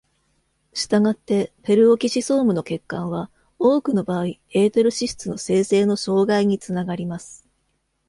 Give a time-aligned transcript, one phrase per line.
[0.73, 7.47] したがって、ペルオキシソームの欠陥は、多くの場合、エーテル脂質の生成の障害につながります。